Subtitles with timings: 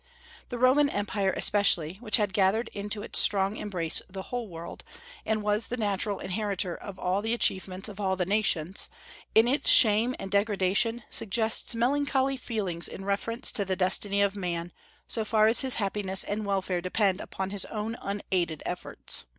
[0.49, 4.83] The Roman empire especially, which had gathered into its strong embrace the whole world,
[5.27, 8.89] and was the natural inheritor of all the achievements of all the nations,
[9.35, 14.71] in its shame and degradation suggests melancholy feelings in reference to the destiny of man,
[15.07, 19.25] so far as his happiness and welfare depend upon his own unaided efforts.